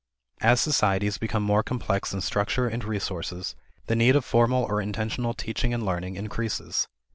As 0.39 0.59
societies 0.59 1.19
become 1.19 1.43
more 1.43 1.61
complex 1.61 2.11
in 2.11 2.21
structure 2.21 2.67
and 2.67 2.83
resources, 2.83 3.55
the 3.85 3.95
need 3.95 4.15
of 4.15 4.25
formal 4.25 4.63
or 4.63 4.81
intentional 4.81 5.35
teaching 5.35 5.75
and 5.75 5.85
learning 5.85 6.15
increases. 6.15 6.87